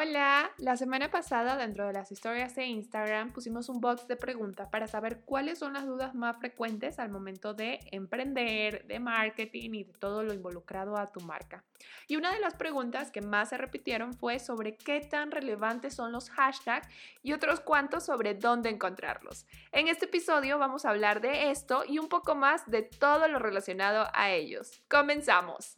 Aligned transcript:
Hola, 0.00 0.52
la 0.58 0.76
semana 0.76 1.10
pasada 1.10 1.56
dentro 1.56 1.84
de 1.84 1.92
las 1.92 2.12
historias 2.12 2.54
de 2.54 2.66
Instagram 2.66 3.32
pusimos 3.32 3.68
un 3.68 3.80
box 3.80 4.06
de 4.06 4.14
preguntas 4.14 4.68
para 4.68 4.86
saber 4.86 5.22
cuáles 5.24 5.58
son 5.58 5.72
las 5.72 5.86
dudas 5.86 6.14
más 6.14 6.36
frecuentes 6.36 7.00
al 7.00 7.10
momento 7.10 7.52
de 7.52 7.80
emprender, 7.90 8.86
de 8.86 9.00
marketing 9.00 9.70
y 9.72 9.82
de 9.82 9.92
todo 9.94 10.22
lo 10.22 10.32
involucrado 10.32 10.96
a 10.96 11.10
tu 11.10 11.18
marca. 11.22 11.64
Y 12.06 12.14
una 12.14 12.32
de 12.32 12.38
las 12.38 12.54
preguntas 12.54 13.10
que 13.10 13.22
más 13.22 13.48
se 13.48 13.58
repitieron 13.58 14.14
fue 14.14 14.38
sobre 14.38 14.76
qué 14.76 15.00
tan 15.00 15.32
relevantes 15.32 15.94
son 15.94 16.12
los 16.12 16.30
hashtags 16.30 16.86
y 17.24 17.32
otros 17.32 17.58
cuantos 17.58 18.04
sobre 18.04 18.34
dónde 18.34 18.70
encontrarlos. 18.70 19.46
En 19.72 19.88
este 19.88 20.04
episodio 20.04 20.60
vamos 20.60 20.84
a 20.84 20.90
hablar 20.90 21.20
de 21.20 21.50
esto 21.50 21.82
y 21.84 21.98
un 21.98 22.08
poco 22.08 22.36
más 22.36 22.70
de 22.70 22.82
todo 22.82 23.26
lo 23.26 23.40
relacionado 23.40 24.06
a 24.14 24.30
ellos. 24.30 24.80
Comenzamos. 24.88 25.77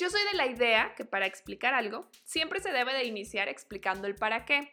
Yo 0.00 0.08
soy 0.08 0.22
de 0.32 0.34
la 0.34 0.46
idea 0.46 0.94
que 0.96 1.04
para 1.04 1.26
explicar 1.26 1.74
algo 1.74 2.08
siempre 2.24 2.60
se 2.60 2.72
debe 2.72 2.94
de 2.94 3.04
iniciar 3.04 3.48
explicando 3.48 4.06
el 4.06 4.14
para 4.14 4.46
qué. 4.46 4.72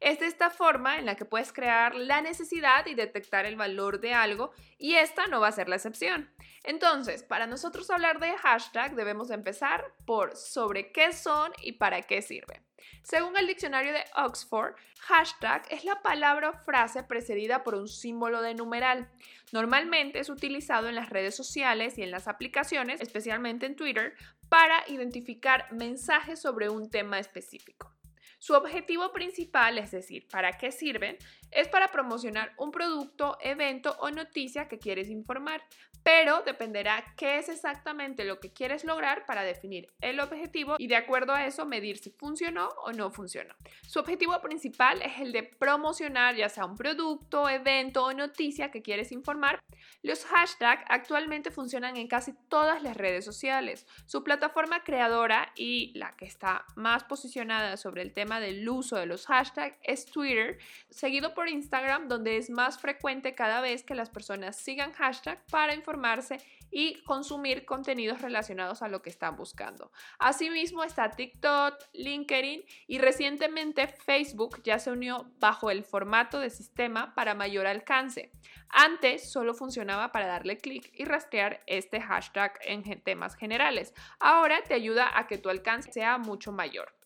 Es 0.00 0.20
de 0.20 0.26
esta 0.26 0.50
forma 0.50 0.98
en 0.98 1.06
la 1.06 1.16
que 1.16 1.24
puedes 1.24 1.52
crear 1.52 1.94
la 1.94 2.20
necesidad 2.20 2.86
y 2.86 2.94
detectar 2.94 3.46
el 3.46 3.56
valor 3.56 4.00
de 4.00 4.14
algo 4.14 4.52
y 4.78 4.94
esta 4.94 5.26
no 5.26 5.40
va 5.40 5.48
a 5.48 5.52
ser 5.52 5.68
la 5.68 5.76
excepción. 5.76 6.32
Entonces, 6.62 7.24
para 7.24 7.46
nosotros 7.46 7.90
hablar 7.90 8.20
de 8.20 8.36
hashtag 8.38 8.94
debemos 8.94 9.30
empezar 9.30 9.92
por 10.06 10.36
sobre 10.36 10.92
qué 10.92 11.12
son 11.12 11.52
y 11.62 11.72
para 11.72 12.02
qué 12.02 12.22
sirven. 12.22 12.62
Según 13.02 13.36
el 13.36 13.46
diccionario 13.46 13.92
de 13.92 14.04
Oxford, 14.16 14.74
hashtag 15.00 15.66
es 15.70 15.84
la 15.84 16.02
palabra 16.02 16.50
o 16.50 16.64
frase 16.64 17.02
precedida 17.02 17.64
por 17.64 17.74
un 17.74 17.88
símbolo 17.88 18.40
de 18.42 18.54
numeral. 18.54 19.10
Normalmente 19.52 20.20
es 20.20 20.28
utilizado 20.28 20.88
en 20.88 20.94
las 20.94 21.10
redes 21.10 21.34
sociales 21.34 21.98
y 21.98 22.02
en 22.02 22.10
las 22.10 22.28
aplicaciones, 22.28 23.00
especialmente 23.00 23.66
en 23.66 23.76
Twitter, 23.76 24.14
para 24.48 24.84
identificar 24.88 25.72
mensajes 25.72 26.40
sobre 26.40 26.68
un 26.68 26.90
tema 26.90 27.18
específico. 27.18 27.97
Su 28.38 28.54
objetivo 28.54 29.12
principal, 29.12 29.78
es 29.78 29.90
decir, 29.90 30.28
para 30.28 30.52
qué 30.52 30.70
sirven, 30.70 31.18
es 31.50 31.66
para 31.68 31.90
promocionar 31.90 32.52
un 32.56 32.70
producto, 32.70 33.36
evento 33.40 33.96
o 34.00 34.10
noticia 34.10 34.68
que 34.68 34.78
quieres 34.78 35.08
informar, 35.08 35.62
pero 36.04 36.42
dependerá 36.42 37.04
qué 37.16 37.38
es 37.38 37.48
exactamente 37.48 38.24
lo 38.24 38.38
que 38.38 38.52
quieres 38.52 38.84
lograr 38.84 39.26
para 39.26 39.42
definir 39.42 39.88
el 40.00 40.20
objetivo 40.20 40.76
y 40.78 40.86
de 40.86 40.96
acuerdo 40.96 41.32
a 41.32 41.46
eso 41.46 41.66
medir 41.66 41.98
si 41.98 42.10
funcionó 42.10 42.68
o 42.84 42.92
no 42.92 43.10
funcionó. 43.10 43.54
Su 43.86 43.98
objetivo 43.98 44.40
principal 44.40 45.02
es 45.02 45.20
el 45.20 45.32
de 45.32 45.42
promocionar 45.42 46.36
ya 46.36 46.48
sea 46.48 46.64
un 46.64 46.76
producto, 46.76 47.48
evento 47.48 48.04
o 48.04 48.12
noticia 48.12 48.70
que 48.70 48.82
quieres 48.82 49.10
informar. 49.10 49.60
Los 50.02 50.24
hashtags 50.24 50.84
actualmente 50.88 51.50
funcionan 51.50 51.96
en 51.96 52.08
casi 52.08 52.32
todas 52.48 52.82
las 52.82 52.96
redes 52.96 53.24
sociales. 53.24 53.86
Su 54.06 54.22
plataforma 54.22 54.84
creadora 54.84 55.52
y 55.56 55.92
la 55.98 56.12
que 56.16 56.26
está 56.26 56.64
más 56.76 57.04
posicionada 57.04 57.76
sobre 57.76 58.02
el 58.02 58.12
tema 58.12 58.27
del 58.28 58.68
uso 58.68 58.96
de 58.96 59.06
los 59.06 59.26
hashtags 59.26 59.76
es 59.82 60.06
Twitter, 60.06 60.58
seguido 60.90 61.34
por 61.34 61.48
Instagram 61.48 62.08
donde 62.08 62.36
es 62.36 62.50
más 62.50 62.78
frecuente 62.78 63.34
cada 63.34 63.60
vez 63.60 63.82
que 63.82 63.94
las 63.94 64.10
personas 64.10 64.56
sigan 64.56 64.92
hashtag 64.92 65.44
para 65.50 65.74
informar 65.74 65.88
informarse 65.88 66.38
y 66.70 67.02
consumir 67.04 67.64
contenidos 67.64 68.20
relacionados 68.20 68.82
a 68.82 68.88
lo 68.88 69.00
que 69.00 69.08
están 69.08 69.36
buscando. 69.36 69.90
Asimismo 70.18 70.84
está 70.84 71.10
TikTok, 71.10 71.74
LinkedIn 71.94 72.62
y 72.86 72.98
recientemente 72.98 73.88
Facebook 73.88 74.62
ya 74.62 74.78
se 74.78 74.90
unió 74.90 75.32
bajo 75.38 75.70
el 75.70 75.82
formato 75.82 76.38
de 76.38 76.50
sistema 76.50 77.14
para 77.14 77.34
mayor 77.34 77.66
alcance. 77.66 78.32
Antes 78.68 79.32
solo 79.32 79.54
funcionaba 79.54 80.12
para 80.12 80.26
darle 80.26 80.58
clic 80.58 80.90
y 80.92 81.06
rastrear 81.06 81.60
este 81.66 82.02
hashtag 82.02 82.58
en 82.62 82.82
temas 83.02 83.34
generales. 83.34 83.94
Ahora 84.20 84.62
te 84.62 84.74
ayuda 84.74 85.18
a 85.18 85.26
que 85.26 85.38
tu 85.38 85.48
alcance 85.48 85.90
sea 85.90 86.18
mucho 86.18 86.52
mayor. 86.52 86.97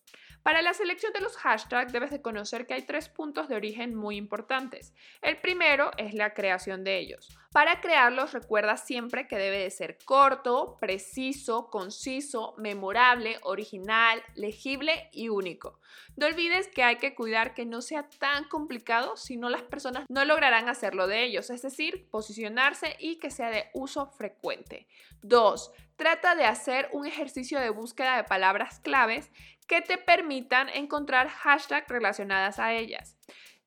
Para 0.43 0.61
la 0.61 0.75
selección 0.75 1.13
de 1.13 1.21
los 1.21 1.37
hashtags 1.37 1.93
debes 1.93 2.11
de 2.11 2.21
conocer 2.21 2.67
que 2.67 2.75
hay 2.75 2.83
tres 2.83 3.09
puntos 3.09 3.49
de 3.49 3.55
origen 3.55 3.95
muy 3.95 4.17
importantes. 4.17 4.93
El 5.21 5.37
primero 5.37 5.93
es 5.99 6.15
la 6.15 6.35
creación 6.35 6.83
de 6.83 6.99
ellos. 6.99 7.29
Para 7.53 7.81
crearlos 7.81 8.33
recuerda 8.33 8.77
siempre 8.77 9.29
que 9.29 9.37
debe 9.37 9.59
de 9.59 9.71
ser 9.71 9.99
corto, 10.05 10.79
preciso, 10.81 11.69
conciso, 11.71 12.55
memorable, 12.57 13.39
original, 13.43 14.23
legible 14.35 15.11
y 15.13 15.29
único. 15.29 15.79
No 16.17 16.27
olvides 16.27 16.69
que 16.69 16.83
hay 16.83 16.97
que 16.97 17.15
cuidar 17.15 17.55
que 17.55 17.67
no 17.67 17.83
sea 17.83 18.09
tan 18.09 18.45
complicado 18.49 19.17
si 19.17 19.37
no 19.37 19.49
las 19.49 19.63
personas 19.63 20.07
no 20.09 20.25
lograrán 20.25 20.69
hacerlo 20.69 21.07
de 21.07 21.25
ellos, 21.25 21.51
es 21.51 21.63
decir, 21.63 22.09
posicionarse 22.11 22.97
y 22.99 23.17
que 23.19 23.31
sea 23.31 23.51
de 23.51 23.71
uso 23.75 24.07
frecuente. 24.07 24.89
2. 25.21 25.73
Trata 25.97 26.35
de 26.35 26.47
hacer 26.47 26.89
un 26.93 27.07
ejercicio 27.07 27.61
de 27.61 27.71
búsqueda 27.71 28.17
de 28.17 28.25
palabras 28.25 28.81
claves 28.81 29.31
que 29.73 29.81
te 29.81 29.97
permitan 29.97 30.69
encontrar 30.69 31.31
hashtags 31.31 31.89
relacionadas 31.89 32.59
a 32.59 32.75
ellas. 32.75 33.17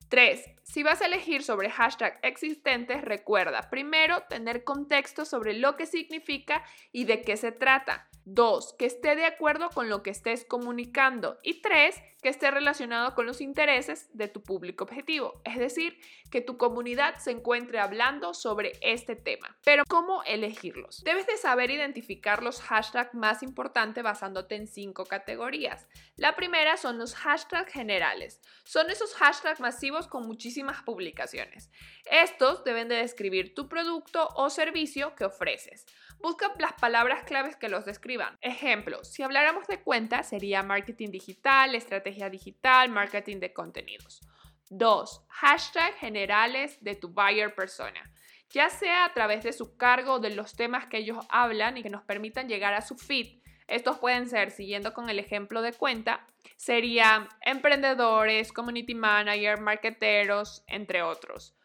3. 0.09 0.45
Si 0.61 0.83
vas 0.83 1.01
a 1.01 1.07
elegir 1.07 1.41
sobre 1.41 1.71
hashtags 1.71 2.19
existentes, 2.21 3.01
recuerda 3.01 3.71
primero 3.71 4.21
tener 4.29 4.63
contexto 4.63 5.25
sobre 5.25 5.55
lo 5.55 5.75
que 5.75 5.87
significa 5.87 6.63
y 6.91 7.05
de 7.05 7.23
qué 7.23 7.37
se 7.37 7.51
trata. 7.51 8.07
2. 8.25 8.73
Que 8.73 8.85
esté 8.85 9.15
de 9.15 9.25
acuerdo 9.25 9.69
con 9.69 9.89
lo 9.89 10.03
que 10.03 10.09
estés 10.09 10.45
comunicando. 10.45 11.39
Y 11.43 11.61
3 11.61 11.95
que 12.25 12.29
esté 12.29 12.49
relacionado 12.49 13.13
con 13.13 13.27
los 13.27 13.39
intereses 13.39 14.09
de 14.13 14.27
tu 14.27 14.41
público 14.41 14.83
objetivo, 14.85 15.39
es 15.43 15.59
decir, 15.59 15.99
que 16.31 16.41
tu 16.41 16.57
comunidad 16.57 17.19
se 17.19 17.29
encuentre 17.29 17.77
hablando 17.77 18.33
sobre 18.33 18.71
este 18.81 19.15
tema. 19.15 19.55
Pero 19.63 19.83
¿cómo 19.87 20.23
elegirlos? 20.23 21.03
Debes 21.03 21.27
de 21.27 21.37
saber 21.37 21.69
identificar 21.69 22.41
los 22.41 22.61
hashtags 22.61 23.13
más 23.13 23.43
importantes 23.43 24.03
basándote 24.03 24.55
en 24.55 24.65
cinco 24.65 25.05
categorías. 25.05 25.87
La 26.15 26.35
primera 26.35 26.77
son 26.77 26.97
los 26.97 27.13
hashtags 27.13 27.71
generales. 27.71 28.41
Son 28.63 28.89
esos 28.89 29.13
hashtags 29.13 29.59
masivos 29.59 30.07
con 30.07 30.25
muchísimas 30.25 30.81
publicaciones. 30.81 31.69
Estos 32.09 32.63
deben 32.63 32.87
de 32.87 32.95
describir 32.95 33.53
tu 33.53 33.69
producto 33.69 34.29
o 34.33 34.49
servicio 34.49 35.13
que 35.13 35.25
ofreces. 35.25 35.85
Busca 36.19 36.51
las 36.57 36.73
palabras 36.73 37.23
claves 37.23 37.55
que 37.55 37.69
los 37.69 37.85
describan. 38.15 38.37
Ejemplo, 38.41 39.03
si 39.03 39.23
habláramos 39.23 39.67
de 39.67 39.81
cuenta, 39.81 40.23
sería 40.23 40.63
marketing 40.63 41.09
digital, 41.09 41.75
estrategia 41.75 42.29
digital, 42.29 42.89
marketing 42.89 43.39
de 43.39 43.53
contenidos. 43.53 44.21
2. 44.69 45.25
Hashtag 45.29 45.93
generales 45.95 46.77
de 46.81 46.95
tu 46.95 47.09
buyer 47.09 47.53
persona. 47.53 48.01
Ya 48.49 48.69
sea 48.69 49.05
a 49.05 49.13
través 49.13 49.43
de 49.43 49.53
su 49.53 49.75
cargo 49.77 50.13
o 50.13 50.19
de 50.19 50.33
los 50.33 50.55
temas 50.55 50.85
que 50.87 50.97
ellos 50.97 51.17
hablan 51.29 51.77
y 51.77 51.83
que 51.83 51.89
nos 51.89 52.03
permitan 52.03 52.47
llegar 52.47 52.73
a 52.73 52.81
su 52.81 52.95
feed. 52.95 53.41
Estos 53.67 53.97
pueden 53.97 54.29
ser, 54.29 54.51
siguiendo 54.51 54.93
con 54.93 55.09
el 55.09 55.19
ejemplo 55.19 55.61
de 55.61 55.73
cuenta, 55.73 56.25
serían 56.55 57.27
emprendedores, 57.41 58.51
community 58.51 58.93
manager, 58.93 59.59
marketeros, 59.59 60.63
entre 60.67 61.01
otros. 61.01 61.55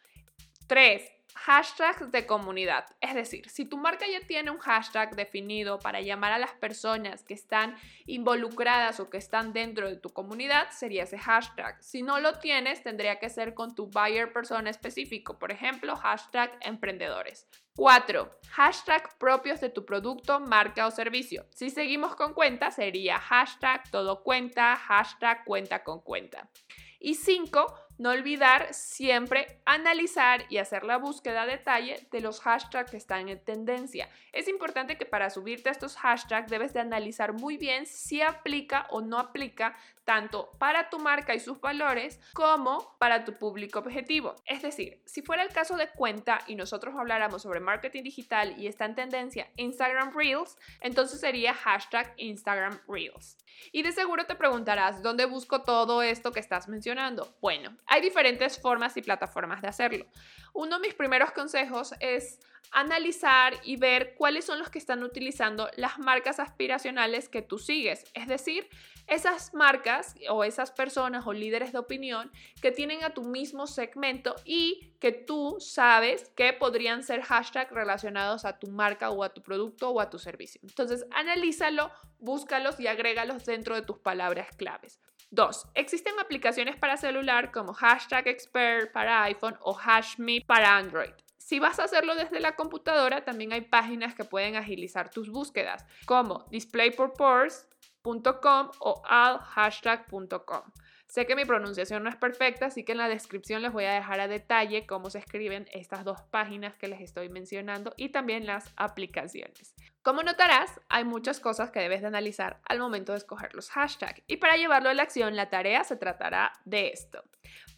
3 0.67 1.20
hashtags 1.35 2.11
de 2.11 2.27
comunidad. 2.27 2.87
Es 3.01 3.15
decir, 3.15 3.49
si 3.49 3.65
tu 3.65 3.77
marca 3.77 4.07
ya 4.07 4.27
tiene 4.27 4.51
un 4.51 4.59
hashtag 4.59 5.15
definido 5.17 5.79
para 5.79 6.01
llamar 6.01 6.33
a 6.33 6.39
las 6.39 6.53
personas 6.53 7.23
que 7.23 7.35
están 7.35 7.77
involucradas 8.07 9.01
o 9.01 9.11
que 9.11 9.19
están 9.19 9.53
dentro 9.53 9.89
de 9.89 9.97
tu 9.97 10.11
comunidad, 10.11 10.71
sería 10.71 11.05
ese 11.05 11.19
hashtag. 11.19 11.83
Si 11.83 12.03
no 12.03 12.21
lo 12.21 12.39
tienes, 12.39 12.83
tendría 12.83 13.19
que 13.19 13.31
ser 13.31 13.55
con 13.55 13.75
tu 13.75 13.87
buyer 13.87 14.33
persona 14.33 14.71
específico, 14.71 15.39
por 15.39 15.53
ejemplo, 15.53 15.97
hashtag 15.97 16.57
emprendedores. 16.61 17.49
4. 17.77 18.31
Hashtag 18.51 19.17
propios 19.19 19.61
de 19.61 19.71
tu 19.71 19.87
producto, 19.87 20.41
marca 20.41 20.87
o 20.87 20.91
servicio. 20.91 21.47
Si 21.51 21.71
seguimos 21.71 22.15
con 22.15 22.35
cuenta, 22.35 22.71
sería 22.71 23.19
hashtag 23.19 23.91
todo 23.91 24.23
cuenta, 24.23 24.77
hashtag 24.77 25.45
cuenta 25.45 25.83
con 25.83 26.01
cuenta. 26.01 26.51
Y 26.99 27.15
5 27.15 27.75
no 28.01 28.13
olvidar 28.13 28.73
siempre 28.73 29.61
analizar 29.67 30.47
y 30.49 30.57
hacer 30.57 30.85
la 30.85 30.97
búsqueda 30.97 31.43
a 31.43 31.47
detalle 31.47 32.09
de 32.11 32.23
los 32.23 32.41
hashtags 32.41 32.91
que 32.91 32.97
están 32.97 33.29
en 33.29 33.45
tendencia. 33.45 34.09
Es 34.33 34.49
importante 34.49 34.97
que 34.97 35.05
para 35.05 35.29
subirte 35.29 35.69
a 35.69 35.73
estos 35.73 35.97
hashtags 35.99 36.51
debes 36.51 36.73
de 36.73 36.81
analizar 36.81 37.35
muy 37.35 37.59
bien 37.59 37.85
si 37.85 38.23
aplica 38.23 38.87
o 38.89 39.03
no 39.03 39.19
aplica 39.19 39.77
tanto 40.05 40.51
para 40.59 40.89
tu 40.89 40.99
marca 40.99 41.35
y 41.35 41.41
sus 41.41 41.61
valores 41.61 42.19
como 42.33 42.97
para 42.99 43.25
tu 43.25 43.35
público 43.35 43.81
objetivo. 43.81 44.35
Es 44.47 44.63
decir, 44.63 45.03
si 45.05 45.21
fuera 45.21 45.43
el 45.43 45.51
caso 45.51 45.77
de 45.77 45.89
cuenta 45.89 46.41
y 46.47 46.55
nosotros 46.55 46.95
habláramos 46.97 47.43
sobre 47.43 47.61
marketing 47.61 48.03
digital 48.03 48.55
y 48.59 48.67
está 48.67 48.87
en 48.87 48.95
tendencia 48.95 49.51
Instagram 49.57 50.13
Reels, 50.17 50.57
entonces 50.81 51.21
sería 51.21 51.53
hashtag 51.53 52.15
Instagram 52.17 52.81
Reels. 52.89 53.37
Y 53.73 53.83
de 53.83 53.93
seguro 53.93 54.25
te 54.25 54.35
preguntarás, 54.35 55.03
¿dónde 55.03 55.27
busco 55.27 55.63
todo 55.63 56.03
esto 56.03 56.33
que 56.33 56.41
estás 56.41 56.67
mencionando? 56.69 57.29
Bueno, 57.41 57.77
Hay 57.93 58.01
diferentes 58.01 58.57
formas 58.57 58.97
y 58.97 59.03
plataformas 59.03 59.61
de 59.63 59.69
hacerlo. 59.69 60.07
Uno 60.53 60.77
de 60.79 60.87
mis 60.87 60.95
primeros 60.95 61.33
consejos 61.33 61.93
es 61.99 62.39
analizar 62.71 63.55
y 63.65 63.79
ver 63.79 64.15
cuáles 64.15 64.45
son 64.45 64.61
los 64.61 64.71
que 64.71 64.79
están 64.79 65.03
utilizando 65.03 65.69
las 65.77 65.99
marcas 65.99 66.39
aspiracionales 66.39 67.29
que 67.29 67.43
tú 67.43 67.59
sigues. 67.59 68.05
Es 68.15 68.29
decir, 68.29 68.69
esas 69.09 69.55
marcas 69.55 70.15
o 70.29 70.45
esas 70.45 70.71
personas 70.71 71.27
o 71.27 71.33
líderes 71.33 71.73
de 71.73 71.79
opinión 71.79 72.31
que 72.63 72.71
tienen 72.71 73.03
a 73.03 73.13
tu 73.13 73.25
mismo 73.25 73.67
segmento 73.67 74.37
y 74.45 74.95
que 75.01 75.11
tú 75.11 75.57
sabes 75.59 76.31
que 76.37 76.53
podrían 76.53 77.03
ser 77.03 77.23
hashtags 77.23 77.73
relacionados 77.73 78.45
a 78.45 78.61
tu 78.61 78.69
marca 78.69 79.11
o 79.11 79.25
a 79.25 79.35
tu 79.35 79.43
producto 79.43 79.91
o 79.91 80.01
a 80.01 80.11
tu 80.11 80.21
servicio. 80.21 80.61
Entonces, 80.63 81.07
analízalo, 81.11 81.91
búscalos 82.21 82.79
y 82.79 82.87
agrégalos 82.87 83.45
dentro 83.45 83.75
de 83.75 83.83
tus 83.83 83.99
palabras 83.99 84.55
claves. 84.57 85.01
Dos, 85.33 85.69
existen 85.75 86.19
aplicaciones 86.19 86.75
para 86.75 86.97
celular 86.97 87.53
como 87.53 87.73
Hashtag 87.73 88.27
Expert 88.27 88.91
para 88.93 89.23
iPhone 89.23 89.57
o 89.61 89.79
HashMe 89.79 90.43
para 90.45 90.77
Android. 90.77 91.13
Si 91.39 91.61
vas 91.61 91.79
a 91.79 91.85
hacerlo 91.85 92.17
desde 92.17 92.41
la 92.41 92.57
computadora, 92.57 93.25
también 93.25 93.53
hay 93.53 93.61
páginas 93.61 94.17
que 94.17 94.25
pueden 94.25 94.57
agilizar 94.57 95.09
tus 95.09 95.31
búsquedas, 95.31 95.87
como 96.05 96.49
displaypurpose.com 96.51 98.71
o 98.81 99.03
alhashtag.com. 99.05 100.63
Sé 101.07 101.27
que 101.27 101.37
mi 101.37 101.45
pronunciación 101.45 102.03
no 102.03 102.09
es 102.09 102.17
perfecta, 102.17 102.67
así 102.67 102.85
que 102.85 102.91
en 102.93 102.99
la 102.99 103.09
descripción 103.09 103.63
les 103.63 103.73
voy 103.73 103.85
a 103.85 103.93
dejar 103.93 104.21
a 104.21 104.29
detalle 104.29 104.87
cómo 104.87 105.11
se 105.11 105.19
escriben 105.19 105.67
estas 105.73 106.05
dos 106.05 106.23
páginas 106.23 106.77
que 106.77 106.89
les 106.89 107.01
estoy 107.01 107.29
mencionando 107.29 107.95
y 107.97 108.11
también 108.11 108.47
las 108.47 108.73
aplicaciones. 108.77 109.75
Como 110.03 110.23
notarás, 110.23 110.81
hay 110.89 111.05
muchas 111.05 111.41
cosas 111.41 111.71
que 111.71 111.81
debes 111.81 112.01
de 112.01 112.07
analizar 112.07 112.61
al 112.65 112.79
momento 112.79 113.13
de 113.13 113.19
escoger 113.19 113.55
los 113.55 113.71
hashtags 113.71 114.23
y 114.27 114.39
para 114.39 114.57
llevarlo 114.57 114.89
a 114.89 114.95
la 114.95 115.03
acción 115.03 115.37
la 115.37 115.51
tarea 115.51 115.85
se 115.85 115.97
tratará 115.97 116.53
de 116.65 116.89
esto. 116.89 117.23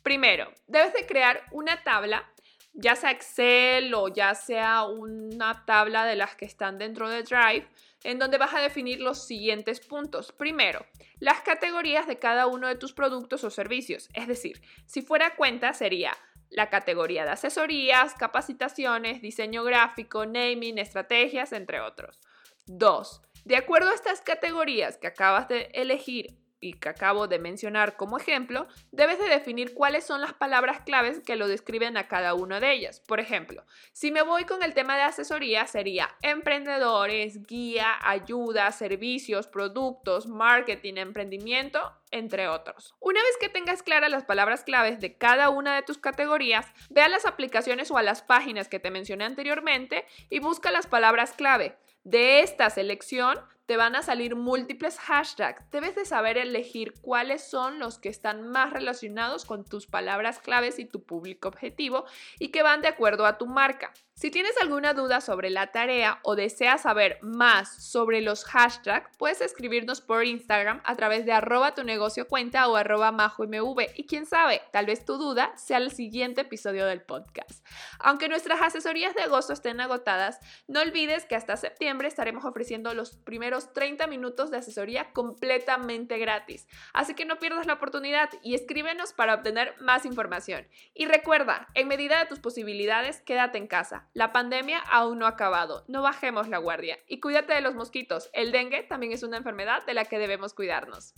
Primero, 0.03 0.53
debes 0.69 0.93
de 0.95 1.07
crear 1.07 1.43
una 1.51 1.83
tabla 1.83 2.33
ya 2.75 2.97
sea 2.97 3.11
Excel 3.11 3.93
o 3.95 4.09
ya 4.09 4.35
sea 4.35 4.85
una 4.85 5.65
tabla 5.67 6.05
de 6.05 6.17
las 6.17 6.37
que 6.37 6.45
están 6.45 6.79
dentro 6.79 7.09
de 7.09 7.23
Drive, 7.23 7.69
en 8.03 8.19
donde 8.19 8.39
vas 8.39 8.55
a 8.55 8.61
definir 8.61 9.01
los 9.01 9.27
siguientes 9.27 9.81
puntos. 9.81 10.33
Primero, 10.33 10.87
las 11.19 11.41
categorías 11.41 12.07
de 12.07 12.19
cada 12.19 12.47
uno 12.47 12.69
de 12.69 12.75
tus 12.75 12.93
productos 12.93 13.45
o 13.45 13.51
servicios. 13.51 14.09
Es 14.15 14.27
decir, 14.27 14.63
si 14.87 15.03
fuera 15.03 15.37
cuenta 15.37 15.73
sería 15.75 16.17
la 16.53 16.71
categoría 16.71 17.25
de 17.25 17.31
asesorías, 17.33 18.15
capacitaciones, 18.15 19.23
diseño 19.23 19.65
gráfico, 19.65 20.27
naming, 20.27 20.79
estrategias, 20.79 21.53
entre 21.53 21.81
otros. 21.81 22.21
Dos, 22.67 23.23
de 23.45 23.57
acuerdo 23.57 23.91
a 23.91 23.95
estas 23.95 24.21
categorías 24.21 24.99
que 24.99 25.09
acabas 25.09 25.49
de 25.49 25.71
elegir 25.73 26.42
y 26.63 26.75
que 26.75 26.89
acabo 26.89 27.27
de 27.27 27.41
mencionar 27.41 27.97
como 27.97 28.17
ejemplo, 28.17 28.69
debes 28.93 29.19
de 29.19 29.29
definir 29.29 29.75
cuáles 29.75 30.05
son 30.05 30.21
las 30.21 30.33
palabras 30.33 30.81
claves 30.81 31.21
que 31.21 31.37
lo 31.37 31.49
describen 31.49 31.97
a 31.97 32.07
cada 32.09 32.35
una 32.35 32.61
de 32.61 32.73
ellas. 32.73 33.01
Por 33.01 33.21
ejemplo, 33.21 33.65
si 33.93 34.13
me 34.13 34.23
voy 34.23 34.45
con 34.45 34.63
el 34.63 34.73
tema 34.73 34.97
de 34.97 35.03
asesoría, 35.03 35.67
sería 35.67 36.09
emprendedores, 36.23 37.45
guía, 37.47 37.99
ayuda, 38.01 38.71
servicios, 38.71 39.49
productos, 39.49 40.29
marketing, 40.29 40.95
emprendimiento, 40.99 41.81
entre 42.13 42.47
otros. 42.47 42.95
Una 43.01 43.21
vez 43.21 43.37
que 43.41 43.49
tengas 43.49 43.83
claras 43.83 44.11
las 44.11 44.25
palabras 44.25 44.63
claves 44.63 45.01
de 45.01 45.17
cada 45.17 45.51
una 45.51 45.75
de 45.75 45.83
tus 45.83 45.99
categorías, 45.99 46.67
ve 46.91 47.03
a 47.03 47.09
las 47.09 47.27
aplicaciones 47.27 47.91
o 47.91 47.99
a 47.99 48.03
las 48.05 48.23
páginas 48.23 48.69
que 48.69 48.79
te 48.79 48.93
mencioné 48.93 49.25
anteriormente 49.25 50.07
y 50.31 50.39
busca 50.39 50.71
las 50.71 50.87
palabras 50.87 51.33
clave. 51.33 51.77
De 52.05 52.41
esta 52.41 52.69
selección 52.71 53.39
te 53.73 53.79
van 53.79 53.97
a 53.97 54.03
salir 54.03 54.37
múltiples 54.37 54.99
hashtags. 54.99 55.65
Debes 55.71 55.95
de 55.95 56.05
saber 56.05 56.37
elegir 56.37 56.93
cuáles 57.01 57.43
son 57.43 57.79
los 57.79 57.99
que 57.99 58.11
están 58.11 58.47
más 58.51 58.71
relacionados 58.71 59.47
con 59.47 59.65
tus 59.65 59.87
palabras 59.87 60.41
claves 60.41 60.79
y 60.79 60.85
tu 60.85 61.03
público 61.05 61.49
objetivo 61.49 62.05
y 62.39 62.49
que 62.49 62.63
van 62.63 62.83
de 62.83 62.89
acuerdo 62.89 63.25
a 63.25 63.39
tu 63.39 63.47
marca. 63.47 63.95
Si 64.15 64.31
tienes 64.31 64.53
alguna 64.61 64.93
duda 64.93 65.21
sobre 65.23 65.49
la 65.49 65.73
tarea 65.73 66.21
o 66.23 66.37
deseas 66.37 66.83
saber 66.83 67.19
más 67.23 67.83
sobre 67.83 68.21
los 68.21 68.45
hashtags, 68.45 69.17
puedes 69.17 69.41
escribirnos 69.41 70.03
por 70.03 70.25
Instagram 70.25 70.83
a 70.85 70.95
través 70.97 71.25
de 71.25 71.33
arroba 71.33 71.75
tu 71.75 71.83
negocio 71.83 72.29
cuenta 72.29 72.69
o 72.69 72.77
arroba 72.77 73.11
majomv 73.11 73.81
y 73.97 74.07
quién 74.07 74.27
sabe, 74.27 74.61
tal 74.71 74.87
vez 74.87 75.07
tu 75.07 75.17
duda 75.17 75.57
sea 75.57 75.79
el 75.79 75.91
siguiente 75.91 76.43
episodio 76.43 76.85
del 76.87 77.01
podcast. 77.01 77.67
Aunque 77.99 78.29
nuestras 78.29 78.61
asesorías 78.61 79.15
de 79.15 79.23
agosto 79.23 79.55
estén 79.55 79.81
agotadas, 79.81 80.39
no 80.69 80.83
olvides 80.83 81.25
que 81.25 81.35
hasta 81.35 81.57
septiembre 81.57 82.07
estaremos 82.07 82.45
ofreciendo 82.45 82.93
los 82.93 83.17
primeros 83.65 83.83
30 83.83 84.07
minutos 84.07 84.51
de 84.51 84.59
asesoría 84.59 85.13
completamente 85.13 86.17
gratis. 86.19 86.67
Así 86.93 87.15
que 87.15 87.25
no 87.25 87.39
pierdas 87.39 87.67
la 87.67 87.75
oportunidad 87.75 88.31
y 88.43 88.55
escríbenos 88.55 89.13
para 89.13 89.35
obtener 89.35 89.75
más 89.81 90.07
información. 90.07 90.67
Y 90.95 91.07
recuerda, 91.07 91.69
en 91.75 91.89
medida 91.89 92.19
de 92.19 92.27
tus 92.27 92.39
posibilidades, 92.39 93.21
quédate 93.21 93.59
en 93.59 93.67
casa 93.67 94.09
la 94.15 94.33
pandemia 94.33 94.79
aún 94.79 95.19
no 95.19 95.27
ha 95.27 95.31
acabado, 95.31 95.85
no 95.89 96.01
bajemos 96.01 96.49
la 96.49 96.59
guardia 96.59 96.97
y 97.09 97.21
cuídate 97.21 97.55
de 97.55 97.61
los 97.61 97.75
mosquitos. 97.75 98.31
El 98.33 98.53
dengue 98.53 98.83
también 98.83 99.13
es 99.13 99.23
una 99.23 99.37
enfermedad 99.37 99.85
de 99.85 99.95
la 99.95 100.05
que 100.05 100.19
debemos 100.19 100.55
cuidarnos. 100.55 101.15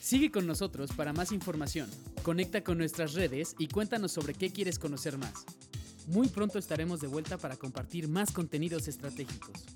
Sigue 0.00 0.30
con 0.30 0.46
nosotros 0.46 0.90
para 0.92 1.12
más 1.12 1.32
información. 1.32 1.90
Conecta 2.22 2.62
con 2.62 2.78
nuestras 2.78 3.14
redes 3.14 3.56
y 3.58 3.68
cuéntanos 3.68 4.12
sobre 4.12 4.34
qué 4.34 4.52
quieres 4.52 4.78
conocer 4.78 5.18
más. 5.18 5.44
Muy 6.06 6.28
pronto 6.28 6.58
estaremos 6.58 7.00
de 7.00 7.08
vuelta 7.08 7.38
para 7.38 7.56
compartir 7.56 8.06
más 8.06 8.30
contenidos 8.30 8.86
estratégicos. 8.86 9.75